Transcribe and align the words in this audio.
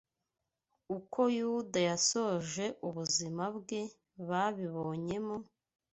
Uko 0.97 1.19
Yuda 1.37 1.79
yasoje 1.89 2.65
ubuzima 2.87 3.43
bwe 3.57 3.81
babibonyemo 4.29 5.35